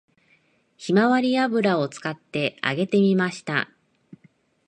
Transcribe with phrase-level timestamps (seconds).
[0.77, 3.69] ひまわり油を使って揚げてみました